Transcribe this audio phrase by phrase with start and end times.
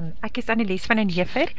[0.00, 1.50] Um, ek is Annelies van den Heever.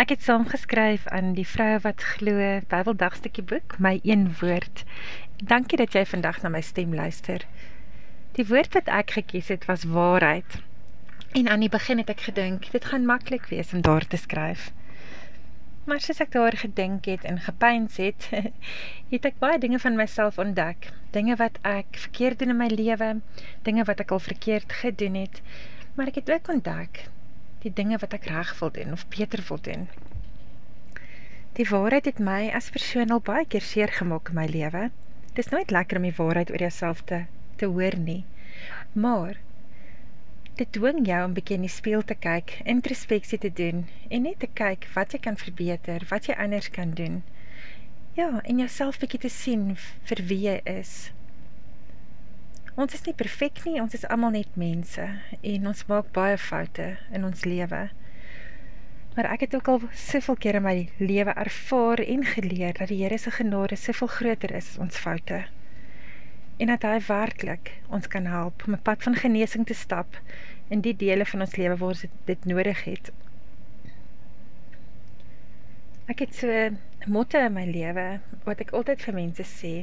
[0.00, 4.86] Ek het saamgeskryf aan die vrou wat glo Bybeldagstukkie boek, my een woord.
[5.50, 7.44] Dankie dat jy vandag na my stem luister.
[8.38, 10.56] Die woord wat ek gekies het was waarheid.
[11.36, 14.70] En aan die begin het ek gedink, dit gaan maklik wees om daar te skryf.
[15.84, 18.30] Maar soos ek daar gedink het en gepyns het,
[19.12, 20.88] het ek baie dinge van myself ontdek.
[21.12, 23.18] Dinge wat ek verkeerd doen in my lewe,
[23.68, 25.44] dinge wat ek al verkeerd gedoen het,
[25.98, 27.10] maar ek het ook ontdek
[27.64, 29.88] die dinge wat ek reg wil doen of beter wil doen.
[31.56, 34.88] Die waarheid het my as persoon al baie keer seer gemaak in my lewe.
[35.34, 37.24] Dit is nooit lekker om die waarheid oor jouself te,
[37.56, 38.24] te hoor nie.
[38.92, 39.38] Maar,
[40.58, 44.38] dit dwing jou om bykie in die speel te kyk, introspeksie te doen, en net
[44.42, 47.22] te kyk wat jy kan verbeter, wat jy anders kan doen.
[48.18, 49.72] Ja, en jouself bykie te sien
[50.10, 51.12] vir wie jy is.
[52.74, 55.02] Ons is nie perfect nie, ons is allemaal net mense
[55.46, 57.82] en ons maak baie foute in ons lewe.
[59.14, 62.98] Maar ek het ook al soveel keer in my lewe ervaar en geleer dat die
[63.04, 65.44] Heere sy genade soveel groter is as ons foute.
[66.58, 70.18] En dat hy werkelijk ons kan help om een pad van geneesing te stap
[70.66, 73.14] in die dele van ons lewe waar ons dit nodig het.
[76.10, 76.66] Ek het so
[77.06, 78.08] motte in my lewe
[78.50, 79.76] wat ek altyd vir mense sê,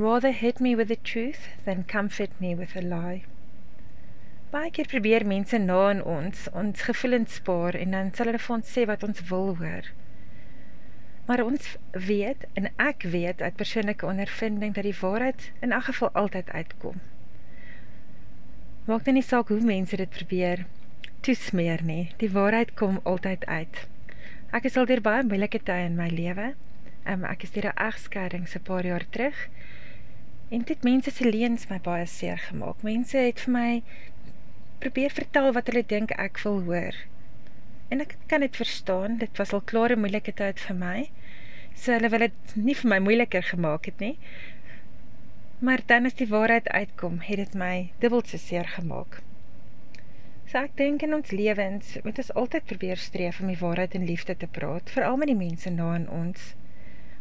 [0.00, 3.22] Rather hit me with the truth than comfort me with a lie.
[4.50, 8.54] Baie keer probeer mense na in ons, ons gevoelens spaar en dan sal hulle vir
[8.54, 9.90] ons sê wat ons wil hoor.
[11.26, 11.66] Maar ons
[12.06, 16.96] weet, en ek weet uit persoonlijke ondervinding, dat die waarheid in elk geval altyd uitkom.
[18.88, 20.64] Maak dan nie saak hoe mense dit probeer
[21.28, 23.84] toesmeer nie, die waarheid kom altyd uit.
[24.56, 26.56] Ek is al dier baie moeilike tye in my leven,
[27.04, 29.44] um, ek is dier een echtscheiding so paar jaar terug,
[30.50, 32.80] En dit mense se leens my baie seer gemaak.
[32.82, 33.68] Mense het vir my
[34.82, 36.96] probeer vertel wat hulle dink ek wil hoor.
[37.94, 40.96] En ek kan dit verstaan, dit was al klare moeilike tyd vir my.
[41.78, 44.16] So hulle wil dit nie vir my moeiliker gemaak het nie.
[45.62, 49.22] Maar dan as die waarheid uitkom, het dit my dubbeld so seer gemaak.
[50.50, 54.10] So ek denk in ons levens, moet ons altyd probeer streef om die waarheid en
[54.12, 56.54] liefde te praat, vooral met die mense na in ons.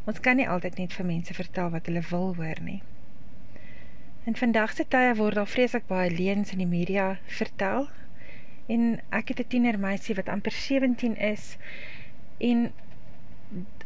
[0.09, 2.81] Ons kan nie altyd net vir mense vertel wat hulle wil hoor nie.
[4.27, 7.87] In vandagse tye word al vreeslik baie leens in die media vertel
[8.67, 11.57] en ek het 'n tiener meisie wat amper 17 is
[12.37, 12.71] en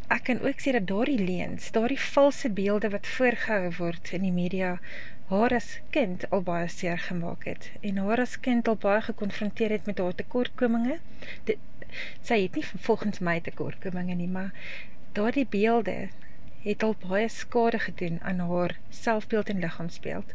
[0.08, 4.36] ek kan ook sê dat daardie leens, daardie valse beelde wat voorgehou word in die
[4.42, 4.80] media
[5.30, 9.70] haar as kind al baie seer gemaak het en haar as kind al baie gekonfronteer
[9.70, 11.00] het met haar tekortkominge.
[11.44, 11.58] Dit
[12.22, 14.52] sy het nie volgens my tekortkominge nie, maar
[15.14, 15.98] daardie beelde
[16.64, 20.34] het al baie skade gedoen aan haar selfbeeld en lichaamsbeeld.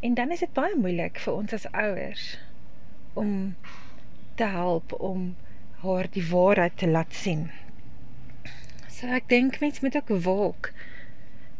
[0.00, 2.38] En dan is het baie moeilik vir ons as ouwers
[3.12, 3.56] om
[4.34, 5.34] te help om
[5.82, 7.50] haar die waarheid te laat sien.
[8.88, 10.70] So ek denk mens moet ook wolk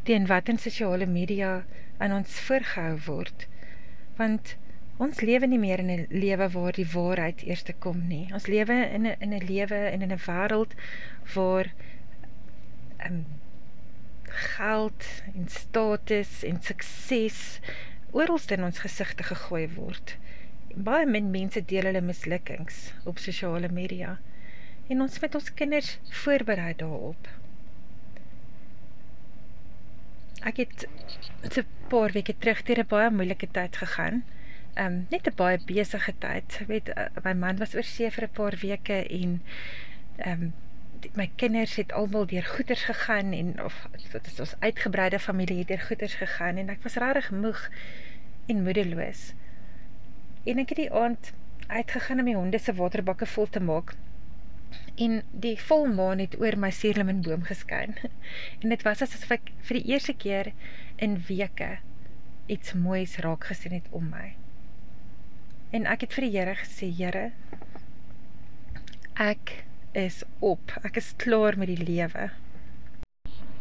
[0.09, 1.65] teen wat in sociale media
[1.99, 3.47] aan ons voorgehou word,
[4.17, 4.55] want
[4.97, 8.25] ons leven nie meer in een leven waar die waarheid eerste kom nie.
[8.33, 10.75] Ons leven in een, in een leven en in een wereld
[11.35, 11.75] waar
[14.59, 17.43] geld en status en sukses
[18.11, 20.17] ooralst in ons gezichte gegooi word.
[20.89, 22.81] Baie min mense deel hulle mislukkings
[23.11, 24.17] op sociale media
[24.89, 25.91] en ons met ons kinders
[26.23, 27.29] voorbereid daarop.
[30.49, 30.87] Ek het
[31.53, 34.23] so paar weke terug dier een baie moeilike tyd gegaan,
[34.81, 36.61] um, net een baie bezige tyd.
[36.71, 39.39] Weet, uh, my man was oorsee vir een paar weke en
[40.27, 40.49] um,
[41.19, 43.77] my kinders het almal deur goeders gegaan en of
[44.13, 47.69] dit is ons uitgebreide familie het deur goeders gegaan en ek was rarig moeg
[48.47, 49.33] en moedeloos.
[50.49, 51.33] En ek het die aand
[51.67, 53.95] uitgegaan om die honde se waterbakke vol te maak.
[54.95, 57.95] En die volmaan het oor my suurlemoen boom geskyn.
[58.63, 60.53] En dit was asof ek vir die eerste keer
[60.97, 61.77] in weke
[62.49, 64.33] iets moois raak gesien het om my.
[65.71, 67.25] En ek het vir die Here gesê, Here,
[69.21, 69.53] ek
[69.99, 70.73] is op.
[70.83, 72.29] Ek is klaar met die lewe.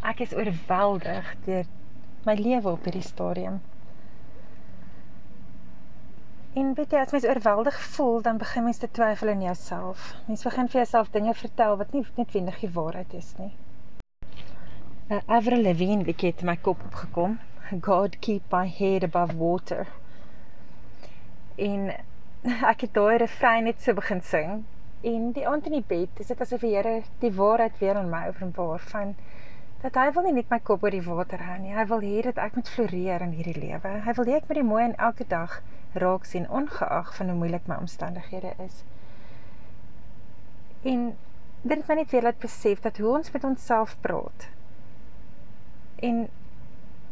[0.06, 1.66] Ek is oorweldig deur
[2.28, 3.62] my lewe op hierdie stadium.
[6.58, 10.14] En weet jy, as mens oorweldig voel, dan begin mens te twyfel in jouself.
[10.28, 13.52] Mens begin vir jouself dinge vertel wat nie noodwendig die waarheid is nie.
[15.08, 17.38] Uh, Avril Lavigne liedjie het in my kop opgekom.
[17.86, 19.88] God keep my head above water.
[21.56, 21.94] En
[22.74, 24.66] ek het daai refrein net so begin sing
[25.08, 28.10] en die aand in die bed, is dit asof die Heere die waarheid weer aan
[28.12, 29.14] my openbaar van,
[29.84, 32.26] dat hy wil nie net my kop oor die water hou nie, hy wil hier
[32.28, 34.98] dat ek moet floreer in hierdie lewe, hy wil hier ek met die mooi en
[35.10, 35.60] elke dag
[36.04, 38.82] raak sien ongeag van hoe moeilik my omstandighede is.
[40.84, 41.12] En
[41.62, 44.50] dit het my net weer laat besef dat hoe ons met onsself praat
[46.06, 46.28] en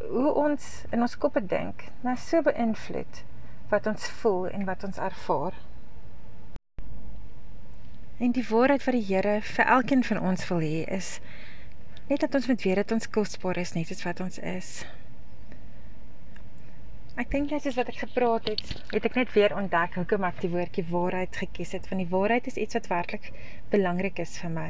[0.10, 3.24] hoe ons in ons koppe dink, nou so beïnvloed
[3.72, 5.56] wat ons voel en wat ons ervaar.
[8.18, 11.18] En die waarheid wat die Here vir elkeen van ons wil hê is
[12.08, 14.70] net dat ons moet weet dat ons kosbaar is net soos wat ons is.
[17.20, 18.64] Ek dink net soos wat ek gepraat het,
[18.94, 22.48] het ek net weer ontdek hoekom ek die woordjie waarheid gekies het, want die waarheid
[22.52, 23.28] is iets wat werklik
[23.76, 24.70] belangrik is vir my.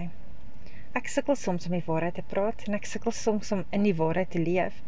[0.97, 3.95] Ek sukkel soms om die waarheid te praat en ek sukkel soms om in die
[4.01, 4.81] waarheid te leef.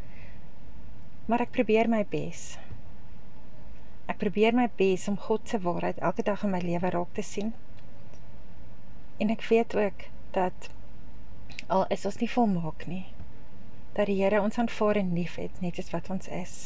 [1.29, 2.55] Maar ek probeer my bes.
[4.09, 7.25] Ek probeer my bes om God se waarheid elke dag in my lewe raak te
[7.35, 7.53] sien.
[9.17, 10.69] En ek weet ook dat
[11.67, 13.05] al is ons nie volmaak nie,
[13.93, 16.57] dat die Here ons aanvaar en liefhet net soos wat ons is.